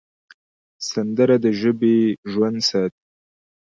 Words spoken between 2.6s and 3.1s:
ساتي